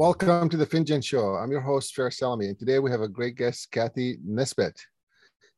Welcome 0.00 0.48
to 0.48 0.56
the 0.56 0.64
Finjan 0.64 1.04
Show. 1.04 1.34
I'm 1.34 1.50
your 1.50 1.60
host, 1.60 1.94
Faris 1.94 2.20
Alami, 2.20 2.48
and 2.48 2.58
today 2.58 2.78
we 2.78 2.90
have 2.90 3.02
a 3.02 3.06
great 3.06 3.36
guest, 3.36 3.70
Cathy 3.70 4.16
Nesbitt. 4.24 4.80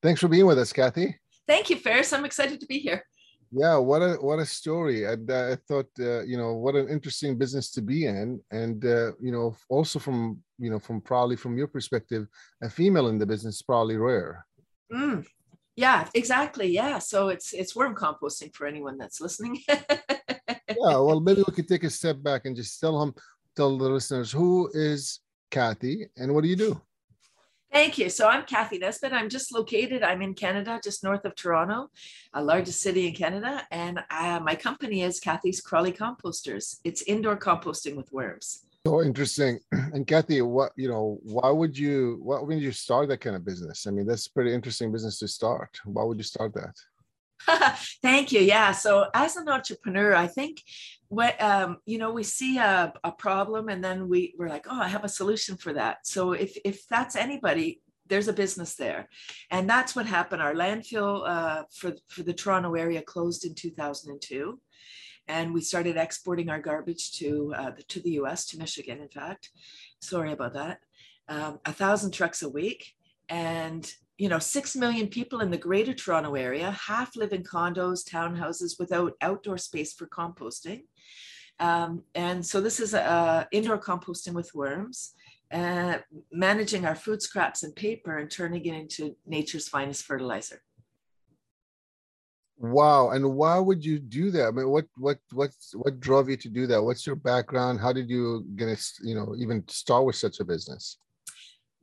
Thanks 0.03 0.21
for 0.21 0.27
being 0.27 0.47
with 0.47 0.59
us, 0.59 0.73
Cathy. 0.73 1.17
Thank 1.47 1.71
you, 1.71 1.77
Faris. 1.77 2.13
I'm 2.13 2.25
excited 2.25 2.59
to 2.59 2.67
be 2.67 2.81
here. 2.81 3.05
Yeah, 3.53 3.77
what 3.77 4.03
a 4.03 4.15
what 4.15 4.41
a 4.41 4.45
story! 4.45 5.07
I, 5.07 5.13
I 5.13 5.57
thought, 5.69 5.87
uh, 6.01 6.25
you 6.25 6.37
know, 6.37 6.55
what 6.55 6.75
an 6.75 6.89
interesting 6.89 7.39
business 7.39 7.71
to 7.71 7.83
be 7.83 8.07
in, 8.07 8.41
and 8.51 8.85
uh, 8.85 9.13
you 9.21 9.31
know, 9.31 9.55
also 9.69 10.01
from 10.01 10.43
you 10.59 10.71
know, 10.71 10.81
from 10.81 11.01
probably 11.01 11.37
from 11.37 11.57
your 11.57 11.69
perspective, 11.69 12.27
a 12.65 12.69
female 12.69 13.07
in 13.07 13.19
the 13.19 13.27
business 13.27 13.55
is 13.55 13.63
probably 13.63 13.97
rare. 13.97 14.45
Mm, 14.93 15.25
yeah, 15.77 16.09
exactly. 16.15 16.67
Yeah, 16.67 16.99
so 16.99 17.29
it's 17.29 17.53
it's 17.53 17.77
worm 17.77 17.95
composting 17.95 18.53
for 18.57 18.67
anyone 18.67 18.99
that's 18.99 19.21
listening. 19.21 19.61
yeah, 19.69 20.99
well, 20.99 21.21
maybe 21.21 21.45
we 21.47 21.55
could 21.55 21.69
take 21.69 21.85
a 21.85 21.91
step 21.91 22.21
back 22.21 22.45
and 22.45 22.57
just 22.57 22.81
tell 22.81 22.99
them, 22.99 23.15
tell 23.57 23.77
the 23.79 23.89
listeners, 23.89 24.33
who 24.33 24.71
is 24.73 25.21
Cathy 25.51 26.07
and 26.17 26.35
what 26.35 26.43
do 26.43 26.49
you 26.49 26.57
do? 26.57 26.81
Thank 27.73 27.97
you. 27.97 28.11
So 28.11 28.29
I'm 28.29 28.45
Cathy 28.45 28.77
Nesbitt. 28.77 29.15
I'm 29.15 29.31
just 29.31 29.51
located, 29.51 30.03
I'm 30.03 30.21
in 30.21 30.35
Canada, 30.35 30.79
just 30.85 31.03
north 31.03 31.25
of 31.25 31.35
Toronto, 31.35 31.89
a 32.35 32.45
largest 32.45 32.83
city 32.83 33.09
in 33.09 33.15
Canada. 33.15 33.67
And 33.71 33.99
uh, 34.11 34.41
my 34.45 34.55
company 34.55 35.03
is 35.03 35.19
Cathy's 35.19 35.63
Crawly 35.63 35.93
Composters. 35.93 36.81
It's 36.85 37.01
indoor 37.03 37.37
composting 37.39 37.97
with 37.97 38.13
worms. 38.13 38.67
So 38.87 39.03
interesting. 39.03 39.59
And 39.95 40.07
Cathy, 40.07 40.43
what, 40.43 40.73
you 40.77 40.89
know, 40.89 41.19
why 41.23 41.51
would 41.51 41.77
you, 41.77 42.19
why 42.23 42.41
would 42.41 42.61
you 42.61 42.73
start 42.73 43.09
that 43.09 43.21
kind 43.21 43.37
of 43.37 43.45
business? 43.45 43.87
I 43.87 43.91
mean, 43.91 44.07
that's 44.07 44.29
pretty 44.29 44.53
interesting 44.53 44.93
business 44.93 45.19
to 45.21 45.29
start. 45.29 45.81
Why 45.85 46.03
would 46.03 46.19
you 46.19 46.25
start 46.25 46.55
that? 46.55 46.75
Thank 48.03 48.33
you. 48.33 48.41
Yeah. 48.41 48.73
So 48.73 49.07
as 49.15 49.37
an 49.37 49.49
entrepreneur, 49.49 50.15
I 50.15 50.27
think 50.27 50.63
what 51.09 51.41
um, 51.43 51.79
you 51.85 51.99
know, 51.99 52.11
we 52.11 52.23
see 52.23 52.59
a, 52.59 52.93
a 53.05 53.13
problem 53.13 53.69
and 53.69 53.85
then 53.85 54.09
we, 54.09 54.35
we're 54.39 54.49
like, 54.49 54.67
oh, 54.69 54.81
I 54.81 54.89
have 54.89 55.05
a 55.05 55.09
solution 55.09 55.57
for 55.57 55.73
that. 55.75 56.07
So 56.07 56.33
if 56.33 56.57
if 56.65 56.87
that's 56.89 57.17
anybody, 57.17 57.83
there's 58.09 58.29
a 58.29 58.33
business 58.33 58.75
there. 58.75 59.09
And 59.51 59.69
that's 59.69 59.97
what 59.97 60.07
happened. 60.07 60.43
Our 60.43 60.55
landfill 60.55 61.27
uh, 61.27 61.65
for, 61.71 61.95
for 62.09 62.23
the 62.23 62.35
Toronto 62.35 62.75
area 62.75 63.03
closed 63.03 63.45
in 63.45 63.55
2002. 63.55 64.61
And 65.29 65.55
we 65.55 65.61
started 65.61 65.97
exporting 65.97 66.51
our 66.51 66.61
garbage 66.61 67.13
to, 67.19 67.55
uh, 67.57 67.71
to 67.89 68.01
the 68.01 68.11
US, 68.23 68.47
to 68.47 68.59
Michigan, 68.59 69.01
in 69.01 69.09
fact. 69.09 69.51
Sorry 70.01 70.33
about 70.33 70.55
that. 70.55 70.81
Um, 71.29 71.61
a 71.65 71.73
thousand 71.73 72.11
trucks 72.13 72.43
a 72.43 72.49
week. 72.49 72.95
And 73.29 73.91
you 74.23 74.29
know, 74.29 74.39
six 74.39 74.77
million 74.77 75.09
people 75.09 75.41
in 75.41 75.51
the 75.51 75.57
greater 75.57 75.93
Toronto 75.93 76.37
area, 76.37 76.71
half 76.71 77.17
live 77.17 77.33
in 77.33 77.43
condos, 77.43 78.09
townhouses 78.09 78.79
without 78.79 79.15
outdoor 79.21 79.59
space 79.59 79.93
for 79.93 80.07
composting. 80.07 80.83
Um, 81.59 82.05
and 82.15 82.47
so 82.47 82.61
this 82.61 82.79
is 82.79 82.95
a, 82.95 83.49
indoor 83.51 83.79
composting 83.79 84.35
with 84.35 84.55
worms, 84.55 85.15
uh, 85.51 85.99
managing 86.31 86.87
our 86.87 86.95
food 86.95 87.21
scraps 87.21 87.65
and 87.65 87.75
paper 87.75 88.19
and 88.19 88.31
turning 88.31 88.65
it 88.65 88.75
into 88.75 89.17
nature's 89.27 89.67
finest 89.67 90.05
fertilizer. 90.05 90.63
Wow! 92.59 93.11
And 93.11 93.35
why 93.35 93.59
would 93.59 93.85
you 93.85 93.99
do 93.99 94.31
that? 94.31 94.47
I 94.47 94.51
mean, 94.53 94.69
what 94.69 94.87
what 94.97 95.19
what 95.33 95.51
what 95.75 95.99
drove 95.99 96.31
you 96.31 96.37
to 96.37 96.49
do 96.49 96.69
that? 96.69 96.81
What's 96.81 97.05
your 97.09 97.17
background? 97.17 97.81
How 97.81 97.93
did 97.93 98.09
you 98.09 98.47
get 98.55 98.69
you 99.03 99.17
know 99.17 99.35
even 99.37 99.67
start 99.67 100.05
with 100.05 100.15
such 100.15 100.39
a 100.39 100.45
business? 100.45 100.99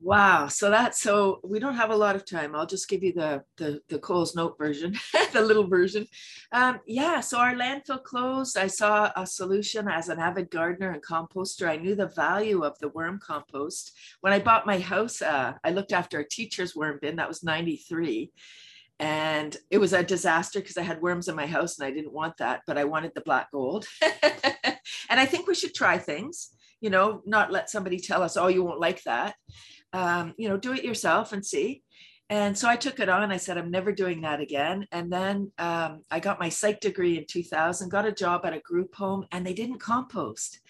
Wow. 0.02 0.48
So 0.48 0.70
that 0.70 0.96
so 0.96 1.40
we 1.44 1.58
don't 1.58 1.76
have 1.76 1.90
a 1.90 1.96
lot 1.96 2.16
of 2.16 2.24
time. 2.24 2.56
I'll 2.56 2.66
just 2.66 2.88
give 2.88 3.02
you 3.02 3.12
the 3.12 3.44
the, 3.58 3.82
the 3.88 3.98
Coles 3.98 4.34
note 4.34 4.56
version, 4.56 4.98
the 5.34 5.42
little 5.42 5.66
version. 5.66 6.06
Um, 6.52 6.80
yeah. 6.86 7.20
So 7.20 7.38
our 7.38 7.52
landfill 7.52 8.02
closed. 8.02 8.56
I 8.56 8.66
saw 8.66 9.12
a 9.14 9.26
solution 9.26 9.88
as 9.88 10.08
an 10.08 10.18
avid 10.18 10.50
gardener 10.50 10.90
and 10.92 11.02
composter. 11.02 11.68
I 11.68 11.76
knew 11.76 11.94
the 11.94 12.06
value 12.06 12.64
of 12.64 12.78
the 12.78 12.88
worm 12.88 13.20
compost. 13.22 13.92
When 14.22 14.32
I 14.32 14.38
bought 14.38 14.66
my 14.66 14.78
house, 14.78 15.20
uh, 15.20 15.52
I 15.62 15.70
looked 15.70 15.92
after 15.92 16.18
a 16.18 16.28
teacher's 16.28 16.74
worm 16.74 16.98
bin. 17.02 17.16
That 17.16 17.28
was 17.28 17.42
93. 17.42 18.32
And 18.98 19.54
it 19.70 19.78
was 19.78 19.92
a 19.92 20.02
disaster 20.02 20.60
because 20.60 20.78
I 20.78 20.82
had 20.82 21.02
worms 21.02 21.28
in 21.28 21.36
my 21.36 21.46
house 21.46 21.78
and 21.78 21.86
I 21.86 21.90
didn't 21.90 22.12
want 22.12 22.38
that, 22.38 22.62
but 22.66 22.78
I 22.78 22.84
wanted 22.84 23.12
the 23.14 23.22
black 23.22 23.50
gold. 23.50 23.86
and 24.22 25.20
I 25.20 25.26
think 25.26 25.46
we 25.46 25.54
should 25.54 25.74
try 25.74 25.96
things, 25.96 26.50
you 26.82 26.90
know, 26.90 27.22
not 27.24 27.50
let 27.50 27.70
somebody 27.70 27.98
tell 27.98 28.22
us, 28.22 28.36
oh, 28.36 28.48
you 28.48 28.62
won't 28.62 28.80
like 28.80 29.02
that 29.04 29.36
um, 29.92 30.34
you 30.36 30.48
know, 30.48 30.56
do 30.56 30.72
it 30.72 30.84
yourself 30.84 31.32
and 31.32 31.44
see. 31.44 31.82
And 32.28 32.56
so 32.56 32.68
I 32.68 32.76
took 32.76 33.00
it 33.00 33.08
on. 33.08 33.32
I 33.32 33.38
said, 33.38 33.58
I'm 33.58 33.72
never 33.72 33.90
doing 33.90 34.20
that 34.20 34.40
again. 34.40 34.86
And 34.92 35.12
then 35.12 35.50
um, 35.58 36.04
I 36.12 36.20
got 36.20 36.38
my 36.38 36.48
psych 36.48 36.80
degree 36.80 37.18
in 37.18 37.26
2000, 37.28 37.88
got 37.88 38.06
a 38.06 38.12
job 38.12 38.42
at 38.44 38.54
a 38.54 38.60
group 38.60 38.94
home, 38.94 39.26
and 39.32 39.44
they 39.44 39.52
didn't 39.52 39.80
compost. 39.80 40.60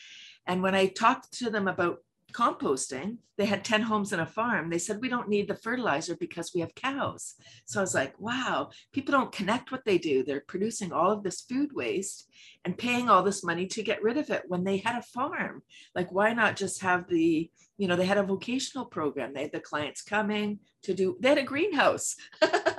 And 0.47 0.63
when 0.63 0.75
I 0.75 0.87
talked 0.87 1.33
to 1.39 1.51
them 1.51 1.69
about 1.69 1.99
composting, 2.33 3.19
they 3.39 3.47
had 3.47 3.65
10 3.65 3.83
homes 3.83 4.13
and 4.13 4.21
a 4.21 4.27
farm. 4.27 4.71
They 4.71 4.79
said, 4.79 5.01
We 5.01 5.09
don't 5.09 5.29
need 5.29 5.49
the 5.49 5.55
fertilizer 5.55 6.17
because 6.17 6.53
we 6.55 6.61
have 6.61 6.75
cows. 6.75 7.35
So 7.65 7.81
I 7.81 7.83
was 7.83 7.95
like, 7.95 8.19
Wow, 8.21 8.71
people 8.93 9.13
don't 9.13 9.33
connect 9.33 9.73
what 9.73 9.85
they 9.85 9.99
do. 9.99 10.23
They're 10.23 10.45
producing 10.47 10.93
all 10.93 11.11
of 11.11 11.23
this 11.23 11.41
food 11.43 11.71
waste 11.73 12.29
and 12.65 12.77
paying 12.77 13.09
all 13.09 13.23
this 13.23 13.43
money 13.43 13.67
to 13.69 13.83
get 13.83 14.03
rid 14.03 14.19
of 14.19 14.31
it 14.31 14.45
when 14.49 14.65
they 14.65 14.79
had 14.79 14.97
a 14.97 15.03
farm. 15.03 15.63
Like, 15.95 16.13
why 16.13 16.33
not 16.33 16.57
just 16.57 16.83
have 16.83 17.09
the, 17.09 17.51
you 17.79 17.89
know, 17.89 17.97
they 17.97 18.07
had 18.07 18.19
a 18.19 18.23
vocational 18.23 18.85
program. 18.85 19.33
They 19.33 19.43
had 19.43 19.53
the 19.53 19.61
clients 19.61 20.03
coming 20.03 20.61
to 20.83 20.95
do, 20.95 21.17
they 21.21 21.31
had 21.31 21.39
a 21.39 21.43
greenhouse. 21.43 22.17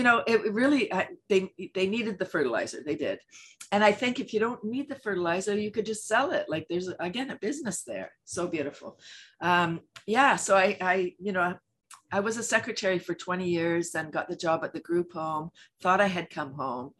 you 0.00 0.04
know, 0.04 0.24
it 0.26 0.52
really, 0.52 0.90
they, 1.28 1.52
they 1.74 1.86
needed 1.86 2.18
the 2.18 2.24
fertilizer. 2.24 2.82
They 2.84 2.96
did 2.96 3.20
and 3.72 3.84
I 3.84 3.92
think 3.92 4.18
if 4.18 4.34
you 4.34 4.40
don't 4.40 4.64
need 4.64 4.88
the 4.88 4.96
fertilizer, 4.96 5.56
you 5.56 5.70
could 5.70 5.86
just 5.86 6.08
sell 6.08 6.32
it. 6.32 6.46
Like 6.48 6.66
there's 6.68 6.88
again 6.98 7.30
a 7.30 7.36
business 7.36 7.82
there. 7.82 8.12
So 8.24 8.48
beautiful. 8.48 8.98
Um, 9.40 9.80
yeah. 10.06 10.36
So 10.36 10.56
I, 10.56 10.76
I, 10.80 11.14
you 11.20 11.32
know, 11.32 11.54
I 12.12 12.20
was 12.20 12.36
a 12.36 12.42
secretary 12.42 12.98
for 12.98 13.14
20 13.14 13.48
years, 13.48 13.92
then 13.92 14.10
got 14.10 14.28
the 14.28 14.36
job 14.36 14.64
at 14.64 14.72
the 14.72 14.80
group 14.80 15.12
home. 15.12 15.50
Thought 15.82 16.00
I 16.00 16.08
had 16.08 16.30
come 16.30 16.54
home. 16.54 16.90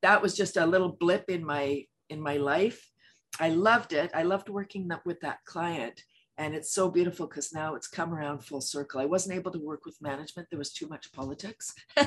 That 0.00 0.22
was 0.22 0.34
just 0.34 0.56
a 0.56 0.66
little 0.66 0.92
blip 0.92 1.28
in 1.28 1.44
my 1.44 1.84
in 2.08 2.20
my 2.20 2.38
life. 2.38 2.90
I 3.38 3.50
loved 3.50 3.92
it. 3.92 4.10
I 4.14 4.22
loved 4.22 4.48
working 4.48 4.90
with 5.04 5.20
that 5.20 5.44
client. 5.44 6.02
And 6.36 6.54
it's 6.54 6.72
so 6.72 6.90
beautiful 6.90 7.26
because 7.26 7.52
now 7.52 7.74
it's 7.76 7.86
come 7.86 8.12
around 8.12 8.44
full 8.44 8.60
circle. 8.60 9.00
I 9.00 9.04
wasn't 9.04 9.36
able 9.36 9.52
to 9.52 9.58
work 9.58 9.84
with 9.84 10.02
management. 10.02 10.48
There 10.50 10.58
was 10.58 10.72
too 10.72 10.88
much 10.88 11.12
politics. 11.12 11.74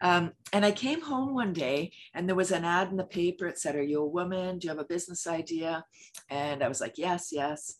Um, 0.00 0.32
and 0.52 0.64
I 0.64 0.72
came 0.72 1.02
home 1.02 1.34
one 1.34 1.52
day 1.52 1.92
and 2.14 2.26
there 2.26 2.36
was 2.36 2.52
an 2.52 2.64
ad 2.64 2.90
in 2.90 2.96
the 2.96 3.04
paper. 3.04 3.46
It 3.46 3.58
said, 3.58 3.76
Are 3.76 3.82
you 3.82 4.02
a 4.02 4.06
woman? 4.06 4.58
Do 4.58 4.66
you 4.66 4.70
have 4.70 4.78
a 4.78 4.84
business 4.84 5.26
idea? 5.26 5.84
And 6.30 6.62
I 6.62 6.68
was 6.68 6.80
like, 6.80 6.96
Yes, 6.96 7.30
yes. 7.32 7.76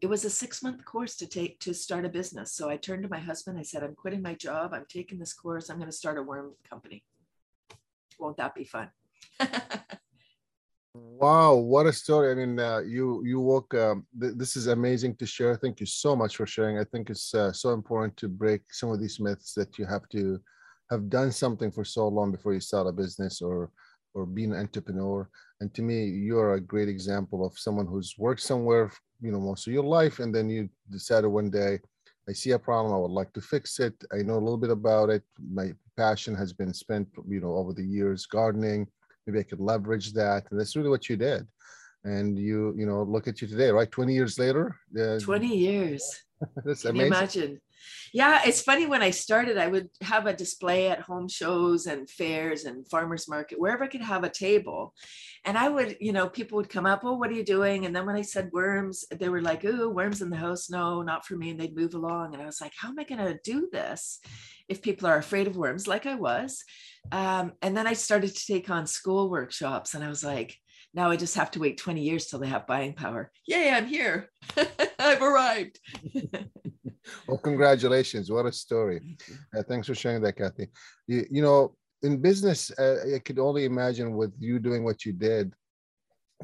It 0.00 0.08
was 0.08 0.24
a 0.24 0.30
six 0.30 0.62
month 0.62 0.84
course 0.84 1.16
to 1.16 1.26
take 1.26 1.60
to 1.60 1.72
start 1.72 2.04
a 2.04 2.08
business. 2.08 2.52
So 2.52 2.68
I 2.68 2.76
turned 2.76 3.04
to 3.04 3.08
my 3.08 3.20
husband. 3.20 3.58
I 3.58 3.62
said, 3.62 3.82
I'm 3.82 3.94
quitting 3.94 4.20
my 4.20 4.34
job. 4.34 4.74
I'm 4.74 4.86
taking 4.88 5.18
this 5.18 5.32
course. 5.32 5.70
I'm 5.70 5.78
going 5.78 5.90
to 5.90 5.96
start 5.96 6.18
a 6.18 6.22
worm 6.22 6.54
company. 6.68 7.04
Won't 8.18 8.36
that 8.36 8.54
be 8.54 8.64
fun? 8.64 8.90
Wow, 10.94 11.54
what 11.54 11.86
a 11.86 11.92
story! 11.92 12.30
I 12.30 12.34
mean, 12.34 12.58
uh, 12.58 12.80
you 12.80 13.22
you 13.24 13.40
walk. 13.40 13.72
Um, 13.74 14.06
th- 14.20 14.34
this 14.36 14.56
is 14.56 14.66
amazing 14.66 15.16
to 15.16 15.26
share. 15.26 15.56
Thank 15.56 15.80
you 15.80 15.86
so 15.86 16.14
much 16.14 16.36
for 16.36 16.46
sharing. 16.46 16.78
I 16.78 16.84
think 16.84 17.08
it's 17.08 17.34
uh, 17.34 17.50
so 17.52 17.70
important 17.72 18.16
to 18.18 18.28
break 18.28 18.62
some 18.72 18.90
of 18.90 19.00
these 19.00 19.18
myths 19.18 19.54
that 19.54 19.78
you 19.78 19.86
have 19.86 20.06
to 20.10 20.38
have 20.90 21.08
done 21.08 21.32
something 21.32 21.70
for 21.70 21.84
so 21.84 22.06
long 22.08 22.30
before 22.30 22.52
you 22.52 22.60
start 22.60 22.86
a 22.86 22.92
business 22.92 23.40
or 23.40 23.70
or 24.12 24.26
be 24.26 24.44
an 24.44 24.52
entrepreneur. 24.54 25.30
And 25.60 25.72
to 25.74 25.82
me, 25.82 26.04
you're 26.04 26.54
a 26.54 26.60
great 26.60 26.88
example 26.90 27.46
of 27.46 27.58
someone 27.58 27.86
who's 27.86 28.14
worked 28.18 28.42
somewhere, 28.42 28.92
you 29.22 29.32
know, 29.32 29.40
most 29.40 29.66
of 29.66 29.72
your 29.72 29.84
life, 29.84 30.18
and 30.18 30.34
then 30.34 30.50
you 30.50 30.68
decided 30.90 31.28
one 31.28 31.48
day, 31.50 31.78
I 32.28 32.32
see 32.32 32.50
a 32.50 32.58
problem, 32.58 32.92
I 32.94 32.98
would 32.98 33.10
like 33.20 33.32
to 33.32 33.40
fix 33.40 33.80
it. 33.80 33.94
I 34.12 34.18
know 34.22 34.34
a 34.34 34.44
little 34.46 34.58
bit 34.58 34.70
about 34.70 35.08
it. 35.08 35.22
My 35.52 35.72
passion 35.96 36.34
has 36.34 36.52
been 36.52 36.74
spent, 36.74 37.08
you 37.28 37.40
know, 37.40 37.56
over 37.56 37.72
the 37.72 37.84
years 37.84 38.26
gardening. 38.26 38.86
Maybe 39.26 39.40
I 39.40 39.44
could 39.44 39.60
leverage 39.60 40.12
that, 40.14 40.44
and 40.50 40.58
that's 40.58 40.76
really 40.76 40.88
what 40.90 41.08
you 41.08 41.16
did. 41.16 41.46
And 42.04 42.38
you, 42.38 42.74
you 42.76 42.86
know, 42.86 43.02
look 43.04 43.28
at 43.28 43.40
you 43.40 43.46
today, 43.48 43.70
right? 43.70 43.90
Twenty 43.90 44.14
years 44.14 44.38
later. 44.38 44.76
Uh, 44.98 45.18
Twenty 45.20 45.56
years. 45.56 46.02
that's 46.64 46.82
Can 46.82 46.90
amazing. 46.90 47.00
You 47.00 47.06
imagine? 47.06 47.60
Yeah, 48.12 48.42
it's 48.44 48.62
funny 48.62 48.86
when 48.86 49.02
I 49.02 49.10
started, 49.10 49.58
I 49.58 49.68
would 49.68 49.88
have 50.02 50.26
a 50.26 50.34
display 50.34 50.88
at 50.88 51.00
home 51.00 51.28
shows 51.28 51.86
and 51.86 52.08
fairs 52.08 52.64
and 52.64 52.88
farmers 52.88 53.28
market, 53.28 53.60
wherever 53.60 53.84
I 53.84 53.88
could 53.88 54.02
have 54.02 54.24
a 54.24 54.30
table. 54.30 54.94
And 55.44 55.56
I 55.58 55.68
would, 55.68 55.96
you 56.00 56.12
know, 56.12 56.28
people 56.28 56.56
would 56.56 56.68
come 56.68 56.86
up, 56.86 57.00
oh, 57.04 57.14
what 57.14 57.30
are 57.30 57.34
you 57.34 57.44
doing? 57.44 57.86
And 57.86 57.94
then 57.94 58.06
when 58.06 58.16
I 58.16 58.22
said 58.22 58.50
worms, 58.52 59.04
they 59.10 59.28
were 59.28 59.42
like, 59.42 59.64
oh, 59.64 59.88
worms 59.88 60.22
in 60.22 60.30
the 60.30 60.36
house. 60.36 60.70
No, 60.70 61.02
not 61.02 61.26
for 61.26 61.36
me. 61.36 61.50
And 61.50 61.60
they'd 61.60 61.76
move 61.76 61.94
along. 61.94 62.34
And 62.34 62.42
I 62.42 62.46
was 62.46 62.60
like, 62.60 62.72
how 62.76 62.88
am 62.88 62.98
I 62.98 63.04
going 63.04 63.24
to 63.24 63.40
do 63.42 63.68
this 63.72 64.20
if 64.68 64.82
people 64.82 65.08
are 65.08 65.18
afraid 65.18 65.46
of 65.46 65.56
worms, 65.56 65.86
like 65.88 66.06
I 66.06 66.14
was? 66.14 66.64
Um, 67.10 67.52
and 67.62 67.76
then 67.76 67.86
I 67.86 67.94
started 67.94 68.36
to 68.36 68.46
take 68.46 68.70
on 68.70 68.86
school 68.86 69.30
workshops. 69.30 69.94
And 69.94 70.04
I 70.04 70.08
was 70.08 70.22
like, 70.22 70.56
now 70.94 71.10
I 71.10 71.16
just 71.16 71.36
have 71.36 71.50
to 71.52 71.60
wait 71.60 71.78
20 71.78 72.02
years 72.02 72.26
till 72.26 72.38
they 72.38 72.48
have 72.48 72.66
buying 72.66 72.92
power. 72.92 73.32
Yay, 73.46 73.70
I'm 73.70 73.86
here. 73.86 74.30
I've 74.98 75.22
arrived. 75.22 75.80
well, 77.26 77.38
congratulations. 77.38 78.30
What 78.30 78.46
a 78.46 78.52
story. 78.52 79.16
Uh, 79.56 79.62
thanks 79.62 79.86
for 79.86 79.94
sharing 79.94 80.22
that, 80.22 80.36
Cathy. 80.36 80.68
You, 81.06 81.26
you 81.30 81.42
know, 81.42 81.74
in 82.02 82.20
business, 82.20 82.70
uh, 82.78 83.14
I 83.14 83.18
could 83.20 83.38
only 83.38 83.64
imagine 83.64 84.16
with 84.16 84.34
you 84.38 84.58
doing 84.58 84.84
what 84.84 85.04
you 85.04 85.12
did, 85.12 85.54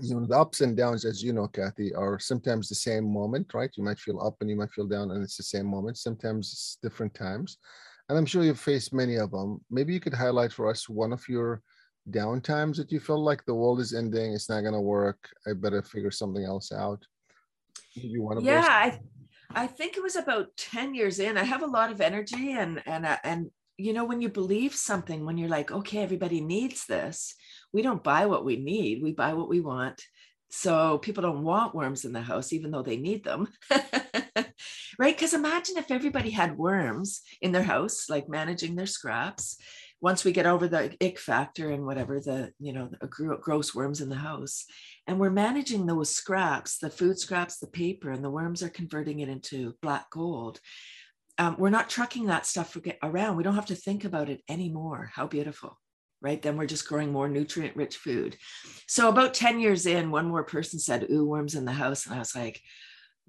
you 0.01 0.15
know 0.15 0.27
the 0.27 0.39
ups 0.39 0.61
and 0.61 0.77
downs 0.77 1.05
as 1.05 1.23
you 1.23 1.33
know 1.33 1.49
cathy 1.49 1.95
are 1.95 2.19
sometimes 2.19 2.69
the 2.69 2.75
same 2.75 3.13
moment 3.13 3.53
right? 3.55 3.71
You 3.77 3.85
might 3.85 3.99
feel 3.99 4.21
up 4.21 4.37
and 4.41 4.51
you 4.51 4.57
might 4.57 4.73
feel 4.73 4.87
down 4.87 5.11
and 5.11 5.23
it's 5.23 5.37
the 5.37 5.43
same 5.43 5.67
moment. 5.67 5.99
Sometimes 5.99 6.53
it's 6.53 6.79
different 6.83 7.15
times. 7.15 7.59
And 8.09 8.17
i'm 8.17 8.27
sure 8.27 8.43
you've 8.43 8.61
faced 8.61 8.95
many 8.95 9.17
of 9.17 9.31
them. 9.31 9.61
Maybe 9.71 9.93
you 9.93 10.01
could 10.01 10.15
highlight 10.15 10.53
for 10.53 10.69
us 10.69 10.89
one 10.89 11.13
of 11.13 11.29
your 11.29 11.63
down 12.11 12.41
times 12.41 12.79
that 12.79 12.91
you 12.91 13.01
felt 13.01 13.21
like 13.21 13.45
the 13.45 13.55
world 13.55 13.81
is 13.81 13.93
ending 13.93 14.33
it's 14.33 14.49
not 14.49 14.63
going 14.63 14.73
to 14.73 14.81
work 14.81 15.29
i 15.47 15.53
better 15.53 15.83
figure 15.83 16.11
something 16.11 16.45
else 16.45 16.73
out. 16.73 17.05
You 17.95 18.23
want 18.23 18.39
to 18.39 18.45
yeah 18.45 18.67
I, 18.67 19.01
I 19.59 19.67
think 19.67 19.97
it 19.97 20.03
was 20.03 20.15
about 20.15 20.57
10 20.57 20.95
years 20.95 21.19
in 21.19 21.37
i 21.37 21.43
have 21.43 21.63
a 21.63 21.67
lot 21.79 21.91
of 21.91 22.01
energy 22.01 22.53
and 22.53 22.81
and 22.87 23.05
uh, 23.05 23.17
and 23.25 23.51
you 23.77 23.93
know 23.93 24.05
when 24.05 24.21
you 24.21 24.29
believe 24.29 24.75
something 24.75 25.25
when 25.25 25.37
you're 25.37 25.49
like 25.49 25.73
okay 25.73 25.99
everybody 25.99 26.41
needs 26.41 26.87
this. 26.87 27.35
We 27.73 27.83
don't 27.83 28.03
buy 28.03 28.27
what 28.27 28.45
we 28.45 28.57
need 28.57 29.03
we 29.03 29.13
buy 29.13 29.35
what 29.35 29.49
we 29.49 29.61
want. 29.61 30.01
So 30.51 30.99
people 30.99 31.23
don't 31.23 31.43
want 31.43 31.75
worms 31.75 32.05
in 32.05 32.13
the 32.13 32.23
house 32.23 32.53
even 32.53 32.71
though 32.71 32.83
they 32.83 32.97
need 32.97 33.25
them. 33.25 33.49
Right? 34.99 35.17
Because 35.17 35.35
imagine 35.35 35.77
if 35.77 35.93
everybody 35.93 36.31
had 36.31 36.59
worms 36.59 37.21
in 37.41 37.53
their 37.53 37.63
house 37.63 38.07
like 38.09 38.29
managing 38.29 38.75
their 38.75 38.87
scraps 38.87 39.57
once 40.01 40.25
we 40.25 40.33
get 40.33 40.47
over 40.47 40.69
the 40.69 40.95
ick 41.01 41.19
factor 41.19 41.71
and 41.71 41.85
whatever 41.85 42.21
the 42.21 42.53
you 42.59 42.73
know 42.73 42.89
the 43.01 43.07
gross 43.41 43.75
worms 43.75 44.01
in 44.01 44.09
the 44.09 44.17
house 44.17 44.65
and 45.07 45.19
we're 45.19 45.31
managing 45.31 45.87
those 45.87 46.11
scraps 46.11 46.79
the 46.79 46.91
food 46.91 47.19
scraps 47.19 47.59
the 47.59 47.67
paper 47.67 48.11
and 48.11 48.25
the 48.25 48.31
worms 48.31 48.63
are 48.63 48.69
converting 48.69 49.21
it 49.21 49.29
into 49.29 49.75
black 49.83 50.09
gold 50.11 50.61
um, 51.39 51.55
we're 51.59 51.71
not 51.71 51.89
trucking 51.89 52.27
that 52.27 52.47
stuff 52.47 52.77
around 53.03 53.37
we 53.37 53.43
don't 53.43 53.55
have 53.55 53.67
to 53.67 53.75
think 53.75 54.05
about 54.05 54.29
it 54.29 54.43
anymore 54.49 55.11
how 55.15 55.27
beautiful 55.27 55.79
right? 56.21 56.43
Then 56.43 56.57
we're 56.57 56.67
just 56.67 56.89
growing 56.89 57.13
more 57.13 57.29
nutrient 57.29 57.77
rich 57.77 57.97
food. 57.97 58.37
So 58.87 59.09
about 59.09 59.35
10 59.35 59.61
years 59.61 59.87
in, 59.87 60.11
one 60.11 60.29
more 60.29 60.45
person 60.45 60.79
said, 60.79 61.07
Ooh, 61.11 61.25
worms 61.25 61.55
in 61.55 61.65
the 61.65 61.73
house. 61.73 62.07
And 62.07 62.15
I 62.15 62.19
was 62.19 62.35
like, 62.35 62.61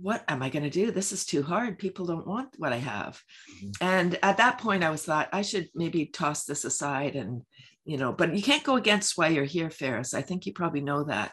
what 0.02 0.24
am 0.28 0.42
I 0.42 0.50
going 0.50 0.64
to 0.64 0.70
do? 0.70 0.92
This 0.92 1.12
is 1.12 1.26
too 1.26 1.44
hard. 1.44 1.80
People 1.80 2.06
don't 2.06 2.28
want 2.28 2.50
what 2.58 2.74
I 2.74 2.78
have. 2.78 3.22
Mm-hmm. 3.56 3.70
And 3.82 4.20
at 4.24 4.38
that 4.38 4.58
point, 4.58 4.84
I 4.84 4.90
was 4.90 5.04
thought 5.04 5.30
I 5.34 5.42
should 5.42 5.70
maybe 5.76 6.06
toss 6.06 6.46
this 6.46 6.64
aside 6.64 7.16
and, 7.16 7.42
you 7.86 7.98
know, 7.98 8.14
but 8.14 8.36
you 8.36 8.44
can't 8.44 8.64
go 8.64 8.76
against 8.76 9.18
why 9.18 9.30
you're 9.30 9.46
here, 9.46 9.70
Faris. 9.70 10.14
I 10.14 10.22
think 10.22 10.46
you 10.46 10.54
probably 10.54 10.82
know 10.82 11.04
that. 11.06 11.32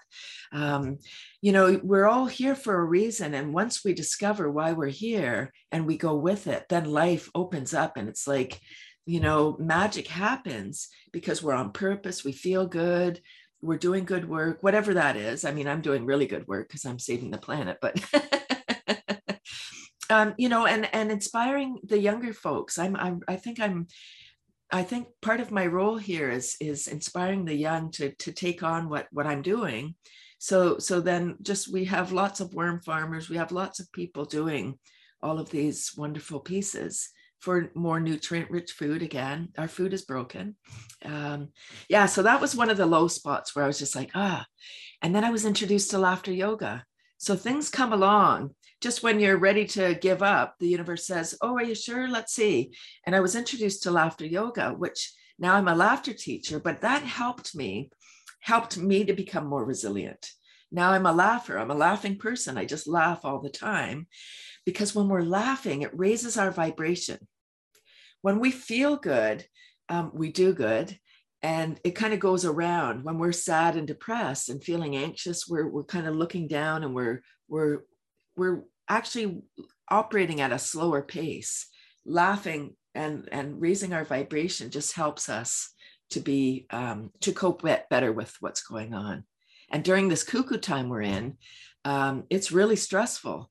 Um, 0.53 0.99
you 1.43 1.53
know, 1.53 1.81
we're 1.83 2.07
all 2.07 2.27
here 2.27 2.55
for 2.55 2.79
a 2.79 2.85
reason. 2.85 3.35
And 3.35 3.53
once 3.53 3.85
we 3.85 3.93
discover 3.93 4.51
why 4.51 4.73
we're 4.73 4.87
here 4.87 5.53
and 5.71 5.87
we 5.87 5.97
go 5.97 6.17
with 6.17 6.47
it, 6.47 6.67
then 6.69 6.87
life 6.87 7.31
opens 7.35 7.75
up 7.75 7.97
and 7.97 8.09
it's 8.09 8.27
like 8.27 8.61
you 9.07 9.21
know, 9.21 9.57
magic 9.61 10.09
happens 10.09 10.89
because 11.13 11.43
we're 11.43 11.55
on 11.55 11.71
purpose, 11.71 12.25
we 12.25 12.33
feel 12.33 12.67
good, 12.67 13.21
we're 13.63 13.79
doing 13.79 14.05
good 14.05 14.29
work, 14.29 14.63
whatever 14.63 14.95
that 14.95 15.17
is. 15.17 15.45
I 15.45 15.53
mean, 15.53 15.69
I'm 15.69 15.81
doing 15.81 16.05
really 16.05 16.27
good 16.27 16.47
work 16.49 16.69
because 16.69 16.85
I'm 16.85 16.99
saving 16.99 17.31
the 17.31 17.39
planet, 17.39 17.79
but 17.81 17.99
um, 20.11 20.35
you 20.37 20.49
know, 20.49 20.67
and 20.67 20.93
and 20.95 21.11
inspiring 21.11 21.79
the 21.85 21.99
younger 21.99 22.33
folks. 22.33 22.79
I'm, 22.79 22.97
I'm 22.97 23.21
I 23.29 23.37
think 23.37 23.61
I'm 23.61 23.87
I 24.73 24.83
think 24.83 25.09
part 25.23 25.41
of 25.41 25.51
my 25.51 25.67
role 25.67 25.97
here 25.97 26.31
is 26.31 26.57
is 26.61 26.89
inspiring 26.89 27.45
the 27.45 27.55
young 27.55 27.91
to 27.93 28.13
to 28.13 28.33
take 28.33 28.63
on 28.63 28.89
what 28.89 29.07
what 29.13 29.27
I'm 29.27 29.43
doing. 29.43 29.95
So 30.39 30.79
so 30.79 31.01
then 31.01 31.37
just 31.43 31.73
we 31.73 31.85
have 31.87 32.13
lots 32.13 32.41
of 32.41 32.55
worm 32.55 32.81
farmers, 32.83 33.29
we 33.29 33.37
have 33.37 33.53
lots 33.53 33.81
of 33.81 33.93
people 33.93 34.25
doing 34.25 34.79
all 35.23 35.39
of 35.39 35.51
these 35.51 35.93
wonderful 35.97 36.41
pieces 36.41 37.09
for 37.41 37.71
more 37.75 38.01
nutrient 38.01 38.51
rich 38.51 38.73
food 38.73 39.03
again. 39.03 39.49
Our 39.57 39.69
food 39.69 39.93
is 39.93 40.05
broken. 40.05 40.57
Um, 41.05 41.49
yeah 41.89 42.07
so 42.07 42.23
that 42.23 42.41
was 42.41 42.57
one 42.57 42.71
of 42.71 42.77
the 42.77 42.87
low 42.87 43.09
spots 43.09 43.55
where 43.55 43.65
i 43.65 43.69
was 43.69 43.79
just 43.79 43.95
like 43.95 44.11
ah. 44.15 44.45
And 45.03 45.15
then 45.15 45.25
i 45.25 45.31
was 45.31 45.45
introduced 45.45 45.91
to 45.91 45.99
laughter 45.99 46.33
yoga. 46.33 46.85
So 47.19 47.37
things 47.37 47.71
come 47.71 47.93
along 47.93 48.55
just 48.81 49.03
when 49.03 49.21
you're 49.21 49.39
ready 49.39 49.65
to 49.65 49.95
give 49.95 50.23
up 50.23 50.55
the 50.59 50.69
universe 50.69 51.07
says 51.07 51.37
oh 51.41 51.57
are 51.57 51.65
you 51.65 51.75
sure? 51.75 52.09
Let's 52.09 52.33
see. 52.33 52.73
And 53.05 53.15
i 53.15 53.21
was 53.21 53.37
introduced 53.37 53.83
to 53.83 53.91
laughter 53.91 54.27
yoga 54.27 54.71
which 54.71 55.13
now 55.39 55.55
i'm 55.55 55.69
a 55.69 55.75
laughter 55.75 56.13
teacher 56.13 56.59
but 56.61 56.81
that 56.81 57.03
helped 57.03 57.55
me 57.55 57.91
helped 58.41 58.77
me 58.77 59.05
to 59.05 59.13
become 59.13 59.47
more 59.47 59.65
resilient. 59.65 60.31
Now 60.71 60.91
i'm 60.93 61.07
a 61.07 61.13
laugher. 61.13 61.59
I'm 61.59 61.71
a 61.71 61.75
laughing 61.75 62.19
person. 62.19 62.59
I 62.59 62.65
just 62.65 62.87
laugh 62.87 63.21
all 63.25 63.41
the 63.41 63.51
time 63.51 64.07
because 64.65 64.95
when 64.95 65.09
we're 65.09 65.23
laughing 65.23 65.83
it 65.83 65.99
raises 65.99 66.37
our 66.37 66.51
vibration. 66.51 67.19
When 68.23 68.41
we 68.41 68.51
feel 68.51 68.97
good, 68.97 69.47
um, 69.89 70.11
we 70.15 70.33
do 70.33 70.53
good. 70.53 70.99
And 71.43 71.79
it 71.85 71.93
kind 71.93 72.13
of 72.13 72.21
goes 72.21 72.45
around. 72.45 73.05
When 73.05 73.19
we're 73.19 73.33
sad 73.33 73.77
and 73.77 73.87
depressed 73.87 74.49
and 74.49 74.65
feeling 74.65 74.97
anxious, 74.97 75.47
we're, 75.47 75.69
we're 75.69 75.85
kind 75.85 76.09
of 76.09 76.17
looking 76.17 76.49
down 76.49 76.83
and 76.83 76.95
we're, 76.95 77.23
we're, 77.47 77.83
we're 78.37 78.63
actually 78.89 79.43
operating 79.89 80.41
at 80.41 80.53
a 80.53 80.59
slower 80.59 81.03
pace. 81.03 81.67
Laughing 82.05 82.77
and, 82.95 83.29
and 83.33 83.61
raising 83.61 83.93
our 83.93 84.05
vibration 84.05 84.71
just 84.71 84.95
helps 84.95 85.29
us 85.29 85.71
to 86.11 86.21
be, 86.21 86.67
um, 86.71 87.11
to 87.21 87.33
cope 87.33 87.63
better 87.63 88.13
with 88.13 88.35
what's 88.41 88.63
going 88.63 88.95
on. 88.95 89.25
And 89.71 89.83
during 89.83 90.09
this 90.09 90.23
cuckoo 90.23 90.59
time 90.59 90.89
we're 90.89 91.03
in, 91.03 91.37
um, 91.85 92.25
it's 92.31 92.53
really 92.53 92.77
stressful 92.77 93.51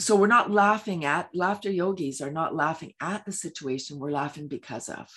so 0.00 0.16
we're 0.16 0.26
not 0.26 0.50
laughing 0.50 1.04
at 1.04 1.28
laughter 1.34 1.70
yogis 1.70 2.20
are 2.20 2.30
not 2.30 2.54
laughing 2.54 2.92
at 3.00 3.24
the 3.24 3.32
situation 3.32 3.98
we're 3.98 4.10
laughing 4.10 4.48
because 4.48 4.88
of 4.88 5.08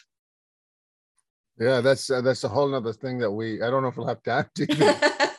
yeah 1.59 1.79
that's 1.81 2.09
uh, 2.09 2.21
that's 2.21 2.43
a 2.43 2.49
whole 2.49 2.67
nother 2.67 2.93
thing 2.93 3.17
that 3.17 3.31
we 3.31 3.61
i 3.61 3.69
don't 3.69 3.81
know 3.81 3.87
if 3.87 3.97
we'll 3.97 4.07
have 4.07 4.21
time 4.23 4.45
to 4.55 4.65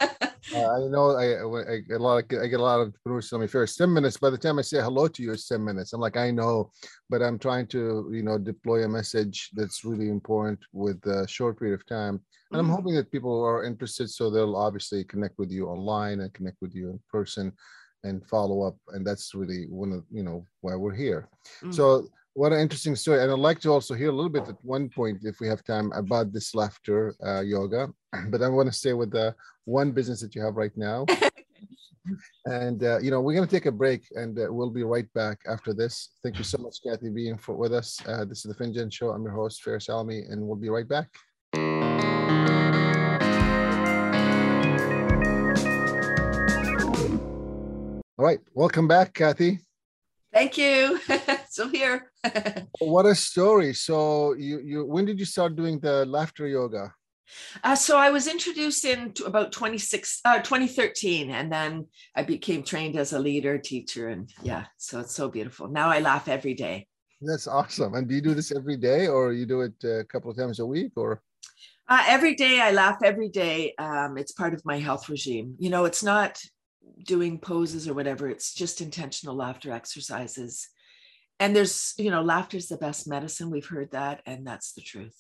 uh, 0.55 0.77
i 0.77 0.89
know 0.89 1.11
I, 1.11 1.73
I, 1.73 1.79
get 1.81 2.01
a 2.01 2.03
lot 2.03 2.19
of, 2.19 2.39
i 2.39 2.47
get 2.47 2.61
a 2.61 2.63
lot 2.63 2.81
of 2.81 2.89
entrepreneurs 2.89 3.31
tell 3.31 3.39
me 3.39 3.47
first 3.47 3.79
10 3.79 3.93
minutes 3.93 4.17
by 4.17 4.31
the 4.31 4.39
time 4.39 4.59
i 4.59 4.63
say 4.63 4.81
hello 4.81 5.09
to 5.09 5.23
you 5.23 5.33
it's 5.33 5.49
10 5.49 5.65
minutes 5.65 5.93
i'm 5.93 6.01
like 6.01 6.17
i 6.17 6.31
know 6.31 6.71
but 7.11 7.23
i'm 7.23 7.39
trying 7.39 7.67
to 7.69 8.11
you 8.13 8.23
know 8.23 8.39
deploy 8.39 8.85
a 8.85 8.89
message 8.89 9.51
that's 9.55 9.85
really 9.85 10.09
important 10.09 10.59
with 10.73 11.05
a 11.07 11.27
short 11.29 11.59
period 11.59 11.75
of 11.75 11.87
time 11.87 12.21
and 12.51 12.61
i'm 12.61 12.67
mm-hmm. 12.67 12.75
hoping 12.75 12.95
that 12.95 13.13
people 13.13 13.43
are 13.43 13.65
interested 13.65 14.09
so 14.09 14.31
they'll 14.31 14.57
obviously 14.57 15.05
connect 15.05 15.39
with 15.39 15.51
you 15.51 15.67
online 15.69 16.21
and 16.21 16.33
connect 16.35 16.57
with 16.61 16.75
you 16.75 16.91
in 16.91 17.01
person 17.11 17.53
and 18.05 18.27
follow 18.27 18.63
up 18.63 18.77
and 18.89 19.07
that's 19.07 19.35
really 19.35 19.67
one 19.69 19.93
of 19.93 20.05
you 20.11 20.23
know 20.23 20.45
why 20.61 20.75
we're 20.75 20.95
here 20.95 21.29
mm. 21.63 21.75
so 21.75 22.07
what 22.35 22.53
an 22.53 22.61
interesting 22.61 22.97
story. 22.97 23.23
And 23.23 23.31
i'd 23.31 23.39
like 23.39 23.61
to 23.61 23.71
also 23.71 23.95
hear 23.95 24.11
a 24.11 24.13
little 24.13 24.31
bit 24.31 24.49
at 24.49 24.57
one 24.63 24.89
point 24.89 25.21
if 25.23 25.41
we 25.41 25.49
have 25.49 25.65
time 25.65 25.91
about 25.93 26.33
this 26.33 26.55
laughter 26.55 27.15
uh, 27.25 27.41
yoga. 27.41 27.89
But 28.31 28.43
i 28.43 28.49
want 28.49 28.69
to 28.69 28.73
stay 28.73 28.93
with 28.93 29.11
the 29.11 29.35
one 29.65 29.93
business 29.93 30.21
that 30.21 30.35
you 30.35 30.43
have 30.43 30.57
right 30.57 30.77
now. 30.77 31.07
And 32.45 32.85
uh, 32.85 32.99
you 32.99 33.11
know 33.11 33.23
we're 33.23 33.35
going 33.35 33.49
to 33.49 33.57
take 33.57 33.65
a 33.65 33.73
break 33.73 34.03
and 34.13 34.39
uh, 34.39 34.49
we'll 34.51 34.69
be 34.69 34.83
right 34.83 35.11
back 35.15 35.39
after 35.49 35.73
this. 35.73 36.11
Thank 36.23 36.37
you 36.37 36.45
so 36.45 36.59
much 36.59 36.77
cathy 36.87 37.09
being 37.09 37.39
for, 37.39 37.55
with 37.57 37.73
us. 37.73 37.99
Uh, 38.07 38.27
this 38.27 38.45
is 38.45 38.53
the 38.53 38.59
finjan 38.63 38.93
show. 38.93 39.09
I'm 39.09 39.23
your 39.23 39.33
host 39.33 39.63
Faris 39.63 39.87
Alami 39.87 40.31
and 40.31 40.47
we'll 40.47 40.57
be 40.57 40.69
right 40.69 40.87
back. 40.87 41.09
All 48.19 48.25
right, 48.27 48.41
welcome 48.53 48.87
back, 48.87 49.15
Cathy. 49.15 49.61
Thank 50.35 50.59
you. 50.59 50.99
so 51.49 51.69
here. 51.69 52.11
what 52.81 53.07
a 53.07 53.15
story! 53.15 53.73
So 53.73 54.35
you 54.35 54.61
you 54.65 54.85
when 54.85 55.05
did 55.05 55.21
you 55.21 55.25
start 55.25 55.55
doing 55.55 55.79
the 55.79 56.05
laughter 56.07 56.49
yoga? 56.49 56.93
Uh, 57.63 57.77
so 57.77 57.97
I 57.97 58.11
was 58.11 58.27
introduced 58.27 58.85
in 58.85 59.15
about 59.25 59.51
26, 59.53 60.21
uh, 60.25 60.41
2013, 60.41 61.31
and 61.31 61.51
then 61.51 61.87
I 62.15 62.23
became 62.23 62.63
trained 62.63 62.97
as 62.97 63.13
a 63.13 63.19
leader, 63.19 63.59
teacher, 63.59 64.09
and 64.09 64.29
yeah, 64.43 64.67
so 64.77 65.01
it's 65.01 65.15
so 65.15 65.29
beautiful. 65.29 65.69
Now 65.69 65.89
I 65.89 66.01
laugh 66.01 66.29
every 66.29 66.55
day. 66.55 66.89
That's 67.23 67.47
awesome. 67.47 67.95
And 67.95 68.09
do 68.09 68.15
you 68.17 68.21
do 68.21 68.35
this 68.35 68.53
every 68.53 68.77
day, 68.77 69.07
or 69.07 69.33
you 69.33 69.47
do 69.47 69.63
it 69.63 69.85
a 69.85 70.05
couple 70.05 70.33
of 70.33 70.37
times 70.37 70.59
a 70.59 70.67
week, 70.67 70.93
or? 70.97 71.23
Uh, 71.89 72.03
every 72.09 72.35
day 72.35 72.61
I 72.61 72.73
laugh 72.73 72.99
every 73.05 73.29
day. 73.29 73.75
Um, 73.79 74.19
it's 74.19 74.33
part 74.33 74.53
of 74.53 74.65
my 74.65 74.79
health 74.79 75.09
regime. 75.09 75.55
You 75.59 75.71
know, 75.71 75.85
it's 75.85 76.03
not 76.03 76.41
doing 77.03 77.39
poses 77.39 77.89
or 77.89 77.95
whatever. 77.95 78.29
It's 78.29 78.55
just 78.55 78.81
intentional 78.81 79.35
laughter 79.35 79.73
exercises. 79.73 80.69
And 81.41 81.55
there's, 81.55 81.95
you 81.99 82.11
know, 82.11 82.23
laughter 82.23 82.57
is 82.57 82.69
the 82.69 82.77
best 82.77 83.09
medicine. 83.09 83.51
We've 83.51 83.67
heard 83.67 83.91
that, 83.91 84.23
and 84.27 84.47
that's 84.47 84.73
the 84.73 84.83
truth. 84.83 85.17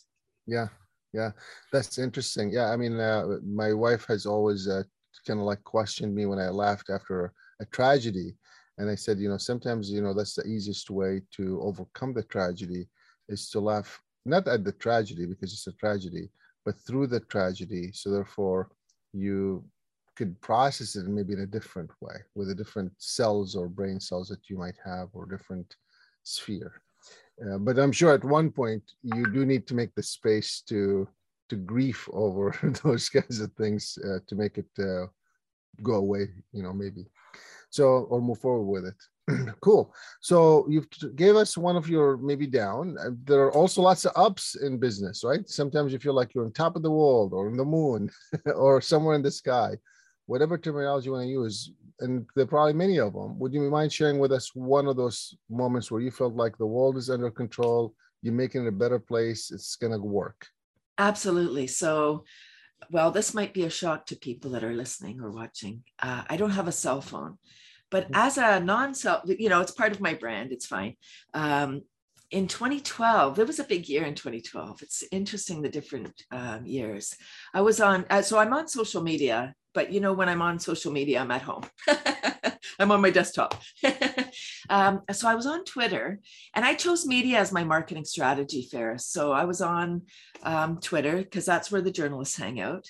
Yeah, 0.46 0.68
yeah, 1.12 1.30
that's 1.72 1.98
interesting. 1.98 2.50
Yeah, 2.50 2.70
I 2.70 2.76
mean, 2.76 2.98
uh, 3.00 3.38
my 3.44 3.72
wife 3.72 4.04
has 4.06 4.26
always 4.26 4.68
uh, 4.68 4.84
kind 5.26 5.40
of 5.40 5.46
like 5.46 5.62
questioned 5.64 6.14
me 6.14 6.26
when 6.26 6.38
I 6.38 6.48
laughed 6.48 6.90
after 6.90 7.32
a 7.60 7.66
tragedy, 7.66 8.36
and 8.78 8.88
I 8.90 8.94
said, 8.94 9.18
you 9.18 9.28
know, 9.28 9.38
sometimes 9.38 9.90
you 9.90 10.02
know 10.02 10.14
that's 10.14 10.34
the 10.34 10.46
easiest 10.46 10.90
way 10.90 11.22
to 11.32 11.60
overcome 11.62 12.14
the 12.14 12.22
tragedy 12.24 12.88
is 13.28 13.48
to 13.50 13.60
laugh 13.60 14.00
not 14.26 14.48
at 14.48 14.64
the 14.64 14.72
tragedy 14.72 15.26
because 15.26 15.52
it's 15.52 15.66
a 15.66 15.72
tragedy, 15.72 16.30
but 16.64 16.78
through 16.80 17.06
the 17.06 17.20
tragedy. 17.20 17.90
So 17.92 18.10
therefore, 18.10 18.70
you 19.12 19.64
could 20.16 20.40
process 20.40 20.96
it 20.96 21.06
maybe 21.06 21.32
in 21.32 21.40
a 21.40 21.46
different 21.46 21.90
way 22.00 22.16
with 22.34 22.48
the 22.48 22.54
different 22.54 22.92
cells 22.98 23.54
or 23.54 23.68
brain 23.68 24.00
cells 24.00 24.28
that 24.28 24.48
you 24.48 24.56
might 24.56 24.76
have 24.84 25.08
or 25.12 25.26
different 25.26 25.76
sphere. 26.22 26.80
Uh, 27.44 27.58
but 27.58 27.78
I'm 27.78 27.92
sure 27.92 28.14
at 28.14 28.24
one 28.24 28.50
point 28.50 28.82
you 29.02 29.30
do 29.32 29.44
need 29.44 29.66
to 29.66 29.74
make 29.74 29.94
the 29.94 30.02
space 30.02 30.62
to 30.68 31.08
to 31.50 31.56
grief 31.56 32.08
over 32.12 32.54
those 32.84 33.08
kinds 33.08 33.40
of 33.40 33.52
things 33.52 33.98
uh, 34.04 34.18
to 34.26 34.34
make 34.34 34.58
it 34.58 34.70
uh, 34.78 35.06
go 35.82 35.94
away, 35.94 36.28
you 36.52 36.62
know, 36.62 36.72
maybe. 36.72 37.06
So 37.70 38.06
or 38.10 38.20
move 38.22 38.38
forward 38.38 38.70
with 38.70 38.86
it. 38.86 39.00
cool. 39.60 39.92
So 40.20 40.66
you've 40.68 40.88
gave 41.16 41.34
us 41.34 41.56
one 41.56 41.76
of 41.76 41.88
your 41.88 42.16
maybe 42.18 42.46
down. 42.46 42.96
Uh, 42.98 43.10
there 43.24 43.40
are 43.40 43.52
also 43.52 43.82
lots 43.82 44.04
of 44.04 44.12
ups 44.16 44.54
in 44.54 44.78
business, 44.78 45.24
right? 45.24 45.48
Sometimes 45.48 45.92
you 45.92 45.98
feel 45.98 46.14
like 46.14 46.34
you're 46.34 46.44
on 46.44 46.52
top 46.52 46.76
of 46.76 46.82
the 46.82 46.90
world 46.90 47.32
or 47.32 47.48
in 47.48 47.56
the 47.56 47.64
moon 47.64 48.10
or 48.54 48.80
somewhere 48.80 49.14
in 49.14 49.22
the 49.22 49.30
sky, 49.30 49.76
whatever 50.26 50.58
terminology 50.58 51.06
you 51.06 51.12
want 51.12 51.24
to 51.24 51.30
use. 51.30 51.72
And 52.00 52.26
there 52.34 52.44
are 52.44 52.48
probably 52.48 52.72
many 52.72 52.98
of 52.98 53.12
them. 53.12 53.38
Would 53.38 53.54
you 53.54 53.60
mind 53.70 53.92
sharing 53.92 54.18
with 54.18 54.32
us 54.32 54.50
one 54.54 54.86
of 54.86 54.96
those 54.96 55.36
moments 55.48 55.90
where 55.90 56.00
you 56.00 56.10
felt 56.10 56.34
like 56.34 56.58
the 56.58 56.66
world 56.66 56.96
is 56.96 57.10
under 57.10 57.30
control, 57.30 57.94
you're 58.22 58.34
making 58.34 58.64
it 58.64 58.68
a 58.68 58.72
better 58.72 58.98
place, 58.98 59.50
it's 59.50 59.76
going 59.76 59.92
to 59.92 59.98
work? 59.98 60.46
Absolutely. 60.98 61.66
So 61.66 62.24
well, 62.90 63.10
this 63.10 63.34
might 63.34 63.54
be 63.54 63.64
a 63.64 63.70
shock 63.70 64.06
to 64.06 64.16
people 64.16 64.52
that 64.52 64.64
are 64.64 64.74
listening 64.74 65.20
or 65.20 65.30
watching. 65.30 65.82
Uh, 66.00 66.22
I 66.28 66.36
don't 66.36 66.50
have 66.50 66.68
a 66.68 66.72
cell 66.72 67.00
phone, 67.00 67.38
but 67.90 68.10
mm. 68.10 68.16
as 68.16 68.38
a 68.38 68.60
non-cell, 68.60 69.22
you 69.26 69.48
know, 69.48 69.60
it's 69.60 69.72
part 69.72 69.92
of 69.92 70.00
my 70.00 70.14
brand. 70.14 70.52
It's 70.52 70.66
fine. 70.66 70.96
Um, 71.32 71.82
in 72.30 72.48
2012, 72.48 73.38
it 73.38 73.46
was 73.46 73.58
a 73.58 73.64
big 73.64 73.88
year 73.88 74.04
in 74.04 74.14
2012. 74.14 74.82
It's 74.82 75.04
interesting 75.12 75.62
the 75.62 75.68
different 75.68 76.22
um, 76.30 76.66
years. 76.66 77.14
I 77.52 77.60
was 77.60 77.80
on, 77.80 78.06
uh, 78.10 78.22
so 78.22 78.38
I'm 78.38 78.52
on 78.52 78.66
social 78.66 79.02
media, 79.02 79.54
but 79.74 79.92
you 79.92 80.00
know, 80.00 80.12
when 80.12 80.28
I'm 80.28 80.42
on 80.42 80.58
social 80.58 80.92
media, 80.92 81.20
I'm 81.20 81.30
at 81.30 81.42
home. 81.42 81.64
I'm 82.78 82.90
on 82.90 83.00
my 83.00 83.10
desktop. 83.10 83.60
um, 84.70 85.02
so 85.12 85.28
I 85.28 85.34
was 85.34 85.46
on 85.46 85.64
Twitter 85.64 86.20
and 86.54 86.64
I 86.64 86.74
chose 86.74 87.06
media 87.06 87.38
as 87.38 87.52
my 87.52 87.64
marketing 87.64 88.04
strategy, 88.04 88.68
Faris. 88.70 89.06
So 89.06 89.32
I 89.32 89.44
was 89.44 89.60
on 89.60 90.02
um, 90.42 90.78
Twitter 90.80 91.16
because 91.18 91.44
that's 91.44 91.70
where 91.70 91.82
the 91.82 91.92
journalists 91.92 92.36
hang 92.36 92.60
out. 92.60 92.86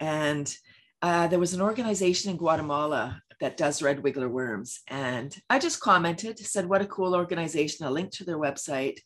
And 0.00 0.54
uh, 1.02 1.26
there 1.26 1.38
was 1.38 1.54
an 1.54 1.60
organization 1.60 2.30
in 2.30 2.36
Guatemala 2.36 3.22
that 3.40 3.56
does 3.56 3.82
red 3.82 4.02
wiggler 4.02 4.30
worms. 4.30 4.80
And 4.88 5.36
I 5.50 5.58
just 5.58 5.80
commented, 5.80 6.38
said, 6.38 6.66
what 6.66 6.80
a 6.80 6.86
cool 6.86 7.14
organization, 7.14 7.86
a 7.86 7.90
link 7.90 8.10
to 8.12 8.24
their 8.24 8.38
website. 8.38 9.00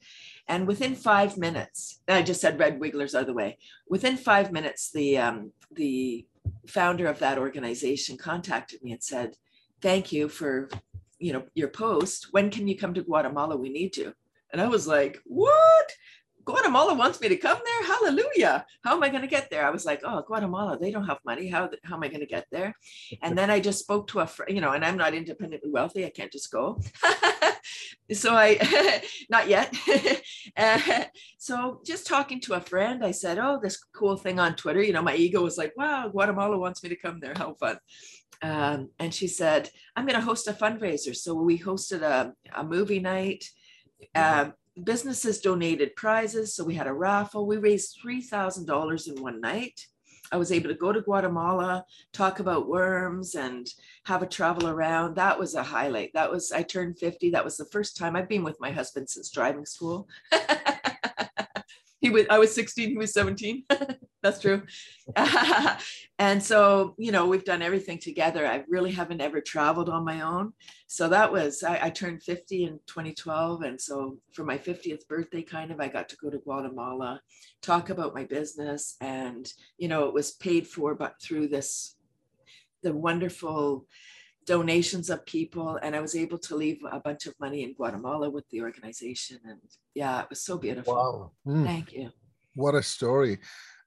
And 0.46 0.66
within 0.66 0.94
five 0.94 1.36
minutes, 1.36 2.00
I 2.08 2.22
just 2.22 2.40
said 2.40 2.58
red 2.58 2.78
wigglers 2.78 3.14
are 3.14 3.24
the 3.24 3.32
way. 3.32 3.58
Within 3.88 4.16
five 4.16 4.52
minutes, 4.52 4.90
the 4.92 5.18
um, 5.18 5.52
the 5.72 6.26
founder 6.68 7.06
of 7.06 7.18
that 7.18 7.38
organization 7.38 8.16
contacted 8.16 8.82
me 8.82 8.92
and 8.92 9.02
said, 9.02 9.36
thank 9.80 10.12
you 10.12 10.28
for 10.28 10.68
you 11.18 11.32
know 11.32 11.44
your 11.54 11.68
post. 11.68 12.28
When 12.30 12.50
can 12.50 12.66
you 12.66 12.76
come 12.76 12.94
to 12.94 13.02
guatemala? 13.02 13.56
We 13.56 13.68
need 13.68 13.96
you. 13.96 14.14
And 14.52 14.60
i 14.60 14.66
was 14.66 14.86
like 14.86 15.20
what 15.26 15.92
guatemala 16.50 16.94
wants 16.94 17.20
me 17.20 17.28
to 17.28 17.36
come 17.36 17.58
there? 17.64 17.86
Hallelujah. 17.86 18.64
How 18.82 18.94
am 18.94 19.02
i 19.02 19.08
going 19.08 19.22
to 19.22 19.28
get 19.28 19.50
there? 19.50 19.64
I 19.64 19.70
was 19.70 19.84
like 19.84 20.00
oh 20.04 20.22
guatemala 20.26 20.78
they 20.78 20.90
don't 20.90 21.06
have 21.06 21.18
money. 21.24 21.48
How, 21.48 21.70
how 21.84 21.96
am 21.96 22.02
i 22.02 22.08
going 22.08 22.20
to 22.20 22.26
get 22.26 22.46
there? 22.50 22.74
And 23.22 23.36
then 23.36 23.50
i 23.50 23.60
just 23.60 23.80
spoke 23.80 24.08
to 24.08 24.20
a 24.20 24.26
friend 24.26 24.54
you 24.54 24.60
know 24.60 24.72
and 24.72 24.84
i'm 24.84 24.96
not 24.96 25.14
independently 25.14 25.70
wealthy. 25.70 26.04
I 26.04 26.10
can't 26.10 26.32
just 26.32 26.50
go. 26.50 26.80
So 28.12 28.34
i 28.34 29.02
not 29.30 29.48
yet. 29.48 29.74
Uh, 30.56 31.04
so 31.38 31.80
just 31.86 32.06
talking 32.06 32.40
to 32.40 32.54
a 32.54 32.60
friend 32.60 33.04
i 33.04 33.12
said 33.12 33.38
oh 33.38 33.60
this 33.62 33.78
cool 33.94 34.16
thing 34.16 34.40
on 34.40 34.56
twitter. 34.56 34.82
You 34.82 34.92
know 34.92 35.02
my 35.02 35.14
ego 35.14 35.42
was 35.42 35.56
like 35.56 35.74
wow 35.76 36.08
guatemala 36.08 36.58
wants 36.58 36.82
me 36.82 36.88
to 36.88 36.96
come 36.96 37.20
there. 37.20 37.34
How 37.36 37.54
fun. 37.54 37.78
Um, 38.42 38.90
and 38.98 39.12
she 39.12 39.28
said, 39.28 39.68
I'm 39.94 40.06
going 40.06 40.18
to 40.18 40.24
host 40.24 40.48
a 40.48 40.52
fundraiser. 40.52 41.14
So 41.14 41.34
we 41.34 41.58
hosted 41.58 42.02
a, 42.02 42.32
a 42.54 42.64
movie 42.64 43.00
night. 43.00 43.44
Uh, 44.14 44.50
businesses 44.82 45.40
donated 45.40 45.96
prizes. 45.96 46.54
So 46.54 46.64
we 46.64 46.74
had 46.74 46.86
a 46.86 46.92
raffle. 46.92 47.46
We 47.46 47.56
raised 47.56 47.98
$3,000 48.04 49.08
in 49.08 49.22
one 49.22 49.40
night. 49.40 49.86
I 50.32 50.36
was 50.36 50.52
able 50.52 50.68
to 50.68 50.74
go 50.74 50.92
to 50.92 51.00
Guatemala, 51.00 51.84
talk 52.12 52.38
about 52.38 52.68
worms, 52.68 53.34
and 53.34 53.66
have 54.04 54.22
a 54.22 54.26
travel 54.26 54.68
around. 54.68 55.16
That 55.16 55.38
was 55.38 55.54
a 55.54 55.62
highlight. 55.62 56.12
That 56.14 56.30
was, 56.30 56.52
I 56.52 56.62
turned 56.62 56.98
50. 56.98 57.30
That 57.30 57.44
was 57.44 57.56
the 57.56 57.64
first 57.66 57.96
time 57.96 58.14
I've 58.14 58.28
been 58.28 58.44
with 58.44 58.60
my 58.60 58.70
husband 58.70 59.10
since 59.10 59.30
driving 59.30 59.66
school. 59.66 60.08
he 62.00 62.10
was, 62.10 62.24
I 62.30 62.38
was 62.38 62.54
16, 62.54 62.90
he 62.90 62.96
was 62.96 63.12
17. 63.12 63.64
That's 64.22 64.40
true. 64.40 64.62
and 66.18 66.42
so, 66.42 66.94
you 66.98 67.12
know, 67.12 67.26
we've 67.26 67.44
done 67.44 67.62
everything 67.62 67.98
together. 67.98 68.46
I 68.46 68.64
really 68.68 68.90
haven't 68.90 69.20
ever 69.20 69.40
traveled 69.40 69.88
on 69.88 70.04
my 70.04 70.22
own. 70.22 70.52
So 70.86 71.08
that 71.08 71.30
was, 71.30 71.62
I, 71.62 71.86
I, 71.86 71.90
turned 71.90 72.22
50 72.22 72.64
in 72.64 72.80
2012. 72.86 73.62
And 73.62 73.80
so 73.80 74.18
for 74.32 74.44
my 74.44 74.58
50th 74.58 75.06
birthday, 75.08 75.42
kind 75.42 75.70
of, 75.70 75.80
I 75.80 75.88
got 75.88 76.08
to 76.10 76.16
go 76.16 76.30
to 76.30 76.38
Guatemala, 76.38 77.20
talk 77.62 77.90
about 77.90 78.14
my 78.14 78.24
business. 78.24 78.96
And, 79.00 79.50
you 79.78 79.88
know, 79.88 80.06
it 80.06 80.14
was 80.14 80.32
paid 80.32 80.66
for 80.66 80.94
but 80.94 81.20
through 81.22 81.48
this, 81.48 81.96
the 82.82 82.92
wonderful 82.94 83.86
donations 84.54 85.10
of 85.10 85.24
people. 85.26 85.68
And 85.82 85.94
I 85.94 86.00
was 86.00 86.14
able 86.24 86.38
to 86.46 86.56
leave 86.56 86.80
a 86.90 87.00
bunch 87.08 87.26
of 87.26 87.34
money 87.38 87.60
in 87.64 87.74
Guatemala 87.74 88.28
with 88.30 88.46
the 88.50 88.60
organization. 88.68 89.38
And 89.50 89.60
yeah, 89.94 90.22
it 90.22 90.30
was 90.30 90.42
so 90.42 90.58
beautiful. 90.58 90.94
Wow. 90.94 91.32
Mm. 91.46 91.64
Thank 91.64 91.92
you. 91.92 92.10
What 92.54 92.74
a 92.74 92.82
story 92.82 93.38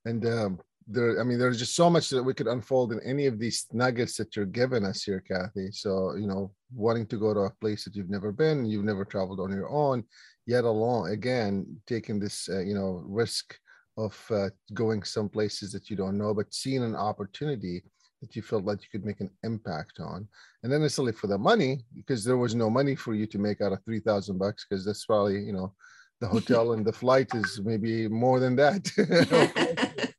and 0.06 0.26
um, 0.26 0.60
there 0.88 1.20
i 1.20 1.24
mean 1.24 1.40
there's 1.40 1.60
just 1.60 1.76
so 1.76 1.90
much 1.90 2.10
that 2.10 2.22
we 2.22 2.34
could 2.34 2.48
unfold 2.48 2.92
in 2.92 3.00
any 3.06 3.26
of 3.26 3.40
these 3.40 3.68
nuggets 3.72 4.18
that 4.18 4.36
you're 4.36 4.46
giving 4.46 4.84
us 4.84 5.04
here 5.04 5.22
cathy 5.22 5.72
so 5.72 6.16
you 6.16 6.28
know 6.28 6.52
wanting 6.74 7.06
to 7.06 7.18
go 7.18 7.34
to 7.34 7.42
a 7.42 7.56
place 7.62 7.86
that 7.86 7.96
you've 7.96 8.10
never 8.10 8.32
been 8.32 8.66
you've 8.66 8.84
never 8.84 9.06
traveled 9.06 9.40
on 9.40 9.52
your 9.52 9.70
own 9.70 10.04
yet 10.46 10.66
alone 10.66 11.12
again 11.12 11.66
taking 11.88 12.20
this 12.20 12.50
uh, 12.50 12.60
you 12.60 12.76
know 12.76 13.02
risk 13.06 13.58
of 13.96 14.14
uh, 14.32 14.50
going 14.74 15.04
some 15.04 15.30
places 15.30 15.72
that 15.72 15.90
you 15.90 15.96
don't 15.96 16.18
know 16.18 16.34
but 16.34 16.54
seeing 16.54 16.84
an 16.84 16.96
opportunity 16.96 17.82
that 18.24 18.36
you 18.36 18.42
felt 18.42 18.64
like 18.64 18.82
you 18.82 18.88
could 18.92 19.06
make 19.06 19.20
an 19.20 19.30
impact 19.44 20.00
on 20.00 20.28
and 20.64 20.72
then 20.72 20.82
necessarily 20.82 21.12
for 21.12 21.28
the 21.28 21.38
money 21.38 21.82
because 21.94 22.24
there 22.24 22.38
was 22.38 22.56
no 22.56 22.70
money 22.70 22.96
for 22.96 23.14
you 23.14 23.28
to 23.28 23.38
make 23.38 23.62
out 23.62 23.74
of 23.74 23.84
3000 23.84 24.38
bucks 24.38 24.66
because 24.68 24.86
that's 24.86 25.06
probably 25.06 25.40
you 25.40 25.54
know 25.54 25.74
the 26.22 26.28
hotel 26.36 26.72
and 26.72 26.86
the 26.86 26.94
flight 26.94 27.30
is 27.36 27.62
maybe 27.64 28.08
more 28.08 28.40
than 28.40 28.56
that. 28.56 28.84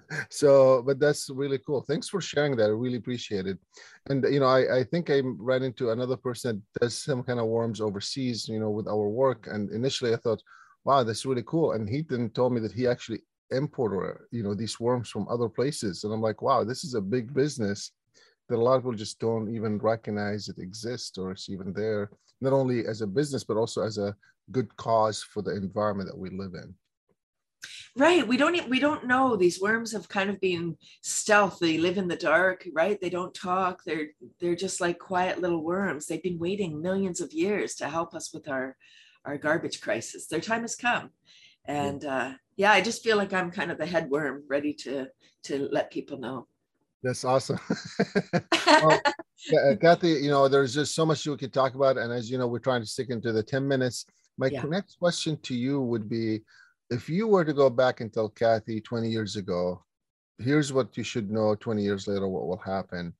so, 0.30 0.82
but 0.82 0.98
that's 0.98 1.28
really 1.30 1.58
cool. 1.58 1.82
Thanks 1.82 2.08
for 2.08 2.20
sharing 2.20 2.56
that. 2.56 2.64
I 2.64 2.68
really 2.68 2.96
appreciate 2.96 3.46
it. 3.46 3.58
And 4.08 4.24
you 4.24 4.40
know, 4.40 4.46
I, 4.46 4.78
I 4.78 4.84
think 4.84 5.10
I 5.10 5.22
ran 5.24 5.62
into 5.62 5.90
another 5.90 6.16
person 6.16 6.62
that 6.74 6.80
does 6.80 7.02
some 7.02 7.22
kind 7.22 7.40
of 7.40 7.46
worms 7.46 7.80
overseas, 7.80 8.48
you 8.48 8.60
know, 8.60 8.70
with 8.70 8.88
our 8.88 9.08
work. 9.08 9.48
And 9.50 9.70
initially 9.70 10.12
I 10.12 10.16
thought, 10.16 10.42
wow, 10.84 11.02
that's 11.02 11.26
really 11.26 11.44
cool. 11.46 11.72
And 11.72 11.88
he 11.88 12.02
then 12.02 12.30
told 12.30 12.52
me 12.52 12.60
that 12.60 12.72
he 12.72 12.86
actually 12.86 13.20
imported, 13.52 14.18
you 14.30 14.42
know, 14.42 14.54
these 14.54 14.80
worms 14.80 15.08
from 15.08 15.26
other 15.28 15.48
places. 15.48 16.04
And 16.04 16.12
I'm 16.12 16.20
like, 16.20 16.42
wow, 16.42 16.64
this 16.64 16.84
is 16.84 16.94
a 16.94 17.00
big 17.00 17.32
business 17.32 17.92
that 18.48 18.58
a 18.58 18.62
lot 18.62 18.74
of 18.74 18.82
people 18.82 18.92
just 18.92 19.18
don't 19.18 19.54
even 19.54 19.78
recognize 19.78 20.48
it 20.48 20.58
exists 20.58 21.16
or 21.18 21.30
it's 21.30 21.48
even 21.48 21.72
there, 21.72 22.10
not 22.40 22.52
only 22.52 22.86
as 22.86 23.00
a 23.00 23.06
business, 23.06 23.44
but 23.44 23.56
also 23.56 23.82
as 23.82 23.98
a 23.98 24.14
good 24.50 24.74
cause 24.76 25.22
for 25.22 25.42
the 25.42 25.54
environment 25.56 26.08
that 26.10 26.18
we 26.18 26.30
live 26.30 26.54
in. 26.54 26.74
Right. 27.96 28.26
We 28.26 28.36
don't 28.36 28.68
we 28.68 28.80
don't 28.80 29.06
know. 29.06 29.36
These 29.36 29.60
worms 29.60 29.92
have 29.92 30.08
kind 30.08 30.30
of 30.30 30.40
been 30.40 30.76
stealth. 31.02 31.58
They 31.58 31.78
live 31.78 31.98
in 31.98 32.08
the 32.08 32.16
dark 32.16 32.66
right? 32.72 32.98
They 33.00 33.10
don't 33.10 33.34
talk. 33.34 33.82
They're 33.84 34.08
they're 34.40 34.56
just 34.56 34.80
like 34.80 34.98
quiet 34.98 35.40
little 35.40 35.62
worms. 35.62 36.06
They've 36.06 36.22
been 36.22 36.38
waiting 36.38 36.80
millions 36.80 37.20
of 37.20 37.32
years 37.32 37.74
to 37.76 37.88
help 37.88 38.14
us 38.14 38.32
with 38.32 38.48
our 38.48 38.76
our 39.24 39.36
garbage 39.36 39.80
crisis. 39.80 40.26
Their 40.26 40.40
time 40.40 40.62
has 40.62 40.74
come. 40.74 41.10
And 41.66 42.04
uh 42.04 42.32
yeah 42.56 42.72
i 42.72 42.80
just 42.80 43.02
feel 43.02 43.16
like 43.16 43.32
i'm 43.32 43.50
kind 43.50 43.70
of 43.70 43.78
the 43.78 43.86
head 43.86 44.08
worm 44.10 44.42
ready 44.48 44.72
to 44.72 45.06
to 45.42 45.68
let 45.70 45.90
people 45.90 46.18
know 46.18 46.46
that's 47.02 47.24
awesome 47.24 47.58
well, 48.66 49.00
uh, 49.06 49.76
cathy 49.80 50.10
you 50.10 50.30
know 50.30 50.48
there's 50.48 50.74
just 50.74 50.94
so 50.94 51.04
much 51.04 51.26
we 51.26 51.36
could 51.36 51.52
talk 51.52 51.74
about 51.74 51.98
and 51.98 52.12
as 52.12 52.30
you 52.30 52.38
know 52.38 52.46
we're 52.46 52.58
trying 52.58 52.80
to 52.80 52.86
stick 52.86 53.10
into 53.10 53.32
the 53.32 53.42
10 53.42 53.66
minutes 53.66 54.06
my 54.38 54.46
yeah. 54.46 54.62
next 54.62 54.98
question 54.98 55.36
to 55.42 55.54
you 55.54 55.80
would 55.80 56.08
be 56.08 56.40
if 56.92 57.08
you 57.08 57.26
were 57.26 57.44
to 57.44 57.54
go 57.54 57.70
back 57.70 58.00
and 58.00 58.12
tell 58.12 58.28
Cathy 58.28 58.80
20 58.80 59.08
years 59.08 59.36
ago, 59.36 59.82
here's 60.38 60.72
what 60.72 60.96
you 60.96 61.02
should 61.02 61.30
know 61.30 61.54
20 61.54 61.82
years 61.82 62.06
later, 62.06 62.28
what 62.28 62.46
will 62.46 62.58
happen. 62.58 63.14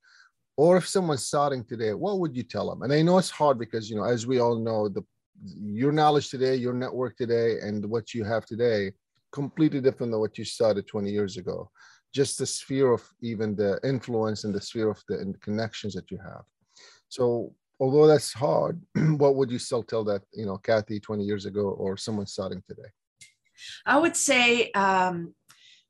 Or 0.56 0.76
if 0.76 0.86
someone's 0.86 1.26
starting 1.26 1.64
today, 1.64 1.94
what 1.94 2.18
would 2.18 2.36
you 2.36 2.42
tell 2.42 2.68
them? 2.68 2.82
And 2.82 2.92
I 2.92 3.00
know 3.00 3.16
it's 3.16 3.30
hard 3.30 3.58
because, 3.58 3.88
you 3.88 3.96
know, 3.96 4.04
as 4.04 4.26
we 4.26 4.38
all 4.38 4.58
know, 4.58 4.88
the 4.88 5.02
your 5.44 5.90
knowledge 5.90 6.28
today, 6.28 6.54
your 6.54 6.74
network 6.74 7.16
today, 7.16 7.58
and 7.60 7.84
what 7.86 8.14
you 8.14 8.22
have 8.22 8.44
today, 8.44 8.92
completely 9.32 9.80
different 9.80 10.12
than 10.12 10.20
what 10.20 10.38
you 10.38 10.44
started 10.44 10.86
20 10.86 11.10
years 11.10 11.36
ago. 11.36 11.70
Just 12.14 12.38
the 12.38 12.46
sphere 12.46 12.92
of 12.92 13.02
even 13.22 13.56
the 13.56 13.80
influence 13.82 14.44
and 14.44 14.54
the 14.54 14.60
sphere 14.60 14.90
of 14.90 15.02
the, 15.08 15.34
connections 15.40 15.94
that 15.94 16.10
you 16.10 16.18
have. 16.18 16.44
So 17.08 17.54
although 17.80 18.06
that's 18.06 18.32
hard, 18.32 18.80
what 18.94 19.34
would 19.36 19.50
you 19.50 19.58
still 19.58 19.82
tell 19.82 20.04
that, 20.04 20.22
you 20.32 20.46
know, 20.46 20.58
Cathy 20.58 21.00
20 21.00 21.24
years 21.24 21.46
ago 21.46 21.70
or 21.70 21.96
someone 21.96 22.26
starting 22.26 22.62
today? 22.68 22.88
I 23.86 23.98
would 23.98 24.16
say 24.16 24.70
um, 24.72 25.34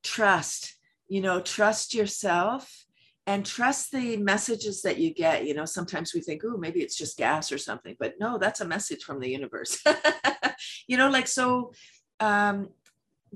trust, 0.02 0.76
you 1.08 1.20
know, 1.20 1.40
trust 1.40 1.94
yourself 1.94 2.86
and 3.26 3.46
trust 3.46 3.92
the 3.92 4.16
messages 4.16 4.82
that 4.82 4.98
you 4.98 5.14
get. 5.14 5.46
You 5.46 5.54
know, 5.54 5.64
sometimes 5.64 6.12
we 6.14 6.20
think, 6.20 6.42
oh, 6.44 6.56
maybe 6.56 6.80
it's 6.80 6.96
just 6.96 7.16
gas 7.16 7.52
or 7.52 7.58
something, 7.58 7.96
but 7.98 8.14
no, 8.18 8.38
that's 8.38 8.60
a 8.60 8.66
message 8.66 9.04
from 9.04 9.20
the 9.20 9.28
universe. 9.30 9.82
you 10.88 10.96
know, 10.96 11.08
like, 11.08 11.28
so 11.28 11.72
um, 12.20 12.68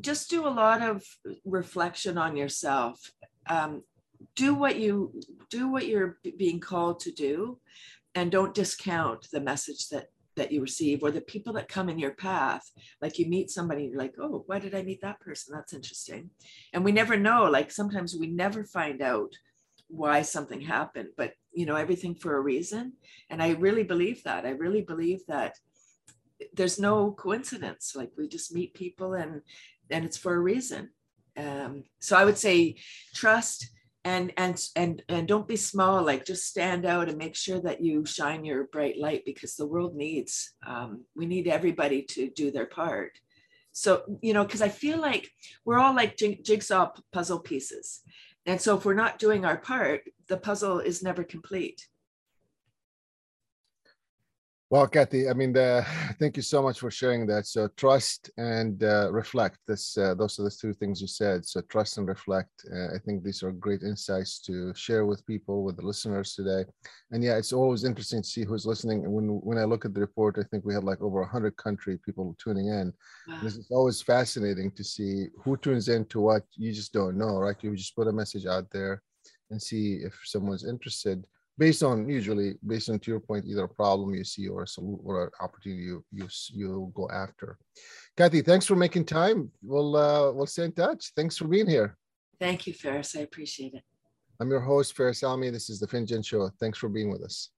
just 0.00 0.30
do 0.30 0.46
a 0.46 0.48
lot 0.48 0.82
of 0.82 1.02
reflection 1.44 2.18
on 2.18 2.36
yourself. 2.36 3.12
Um, 3.48 3.82
do 4.34 4.54
what 4.54 4.76
you 4.78 5.12
do 5.50 5.70
what 5.70 5.86
you're 5.86 6.18
being 6.36 6.60
called 6.60 7.00
to 7.00 7.12
do 7.12 7.58
and 8.14 8.30
don't 8.30 8.54
discount 8.54 9.26
the 9.30 9.40
message 9.40 9.88
that 9.88 10.06
that 10.36 10.52
you 10.52 10.60
receive 10.60 11.02
or 11.02 11.10
the 11.10 11.20
people 11.22 11.54
that 11.54 11.68
come 11.68 11.88
in 11.88 11.98
your 11.98 12.12
path. 12.12 12.70
Like 13.00 13.18
you 13.18 13.26
meet 13.26 13.50
somebody 13.50 13.84
you're 13.84 13.98
like 13.98 14.14
oh 14.18 14.42
why 14.46 14.58
did 14.58 14.74
i 14.74 14.82
meet 14.82 15.00
that 15.02 15.20
person? 15.20 15.54
That's 15.54 15.72
interesting. 15.72 16.30
And 16.72 16.84
we 16.84 16.92
never 16.92 17.16
know 17.16 17.44
like 17.44 17.70
sometimes 17.70 18.16
we 18.16 18.26
never 18.26 18.64
find 18.64 19.00
out 19.02 19.32
why 19.88 20.20
something 20.20 20.60
happened 20.60 21.08
but 21.16 21.34
you 21.52 21.64
know 21.64 21.76
everything 21.76 22.14
for 22.14 22.36
a 22.36 22.40
reason. 22.40 22.94
And 23.30 23.42
i 23.42 23.50
really 23.52 23.84
believe 23.84 24.22
that. 24.24 24.44
I 24.44 24.50
really 24.50 24.82
believe 24.82 25.20
that 25.28 25.56
there's 26.52 26.78
no 26.78 27.12
coincidence. 27.12 27.94
Like 27.94 28.10
we 28.16 28.28
just 28.28 28.54
meet 28.54 28.74
people 28.74 29.14
and 29.14 29.42
and 29.90 30.04
it's 30.04 30.16
for 30.16 30.34
a 30.34 30.38
reason. 30.38 30.90
Um, 31.38 31.84
so 32.00 32.16
i 32.16 32.24
would 32.24 32.38
say 32.38 32.76
trust 33.14 33.68
and 34.06 34.32
and 34.36 34.64
and 34.76 35.02
and 35.08 35.26
don't 35.26 35.48
be 35.48 35.56
small 35.56 36.02
like 36.02 36.24
just 36.24 36.46
stand 36.46 36.86
out 36.86 37.08
and 37.08 37.18
make 37.18 37.34
sure 37.34 37.60
that 37.60 37.82
you 37.82 38.06
shine 38.06 38.44
your 38.44 38.64
bright 38.64 38.98
light 38.98 39.24
because 39.26 39.56
the 39.56 39.66
world 39.66 39.96
needs 39.96 40.54
um, 40.64 41.04
we 41.16 41.26
need 41.26 41.48
everybody 41.48 42.02
to 42.02 42.30
do 42.30 42.52
their 42.52 42.66
part. 42.66 43.18
So 43.72 44.04
you 44.22 44.32
know 44.32 44.44
because 44.44 44.62
i 44.62 44.68
feel 44.68 44.98
like 45.00 45.28
we're 45.64 45.80
all 45.80 45.94
like 45.94 46.16
jigsaw 46.16 46.92
puzzle 47.12 47.40
pieces. 47.40 48.00
And 48.46 48.60
so 48.60 48.76
if 48.76 48.84
we're 48.84 48.94
not 48.94 49.18
doing 49.18 49.44
our 49.44 49.58
part 49.58 50.02
the 50.28 50.36
puzzle 50.36 50.78
is 50.78 51.02
never 51.02 51.24
complete 51.24 51.86
well, 54.68 54.88
Cathy, 54.88 55.28
I 55.28 55.32
mean, 55.32 55.52
the, 55.52 55.86
thank 56.18 56.36
you 56.36 56.42
so 56.42 56.60
much 56.60 56.80
for 56.80 56.90
sharing 56.90 57.26
that. 57.28 57.46
So 57.46 57.68
trust 57.76 58.30
and 58.36 58.82
uh, 58.82 59.12
reflect. 59.12 59.58
This, 59.68 59.96
uh, 59.96 60.14
those 60.14 60.40
are 60.40 60.42
the 60.42 60.50
two 60.50 60.72
things 60.72 61.00
you 61.00 61.06
said. 61.06 61.46
So 61.46 61.60
trust 61.62 61.98
and 61.98 62.08
reflect. 62.08 62.50
Uh, 62.72 62.94
I 62.94 62.98
think 63.04 63.22
these 63.22 63.44
are 63.44 63.52
great 63.52 63.82
insights 63.82 64.40
to 64.40 64.74
share 64.74 65.06
with 65.06 65.24
people, 65.24 65.62
with 65.62 65.76
the 65.76 65.86
listeners 65.86 66.34
today. 66.34 66.64
And 67.12 67.22
yeah, 67.22 67.36
it's 67.36 67.52
always 67.52 67.84
interesting 67.84 68.22
to 68.22 68.28
see 68.28 68.44
who's 68.44 68.66
listening. 68.66 69.04
And 69.04 69.12
when 69.12 69.28
when 69.42 69.58
I 69.58 69.64
look 69.64 69.84
at 69.84 69.94
the 69.94 70.00
report, 70.00 70.36
I 70.38 70.42
think 70.42 70.64
we 70.64 70.74
had 70.74 70.84
like 70.84 71.00
over 71.00 71.24
hundred 71.24 71.56
country 71.56 71.98
people 72.04 72.36
tuning 72.42 72.68
in. 72.68 72.92
Wow. 73.28 73.38
This 73.42 73.56
is 73.56 73.68
always 73.70 74.02
fascinating 74.02 74.72
to 74.72 74.82
see 74.82 75.28
who 75.44 75.56
tunes 75.56 75.88
in 75.88 76.06
to 76.06 76.20
what. 76.20 76.42
You 76.56 76.72
just 76.72 76.92
don't 76.92 77.16
know, 77.16 77.38
right? 77.38 77.56
You 77.60 77.76
just 77.76 77.94
put 77.94 78.08
a 78.08 78.12
message 78.12 78.46
out 78.46 78.68
there 78.70 79.02
and 79.50 79.62
see 79.62 80.00
if 80.02 80.18
someone's 80.24 80.66
interested 80.66 81.24
based 81.58 81.82
on 81.82 82.08
usually 82.08 82.54
based 82.66 82.90
on 82.90 82.98
to 82.98 83.10
your 83.10 83.20
point 83.20 83.46
either 83.46 83.64
a 83.64 83.68
problem 83.68 84.14
you 84.14 84.24
see 84.24 84.48
or 84.48 84.62
a 84.62 84.66
solution 84.66 85.00
or 85.04 85.24
an 85.24 85.30
opportunity 85.40 85.82
you 85.82 86.04
you 86.12 86.28
you 86.52 86.92
go 86.94 87.08
after. 87.10 87.58
Cathy 88.16 88.42
thanks 88.42 88.66
for 88.66 88.76
making 88.76 89.04
time. 89.04 89.50
We'll 89.62 89.96
uh 89.96 90.32
we'll 90.32 90.46
stay 90.46 90.64
in 90.64 90.72
touch. 90.72 91.12
Thanks 91.16 91.36
for 91.36 91.46
being 91.46 91.68
here. 91.68 91.96
Thank 92.40 92.66
you 92.66 92.74
faris. 92.74 93.16
I 93.16 93.20
appreciate 93.20 93.74
it. 93.74 93.82
I'm 94.40 94.50
your 94.50 94.60
host 94.60 94.94
faris 94.94 95.22
alami 95.22 95.50
this 95.50 95.70
is 95.70 95.80
the 95.80 95.86
finjan 95.86 96.24
show. 96.24 96.50
Thanks 96.60 96.78
for 96.78 96.88
being 96.88 97.10
with 97.10 97.22
us 97.22 97.50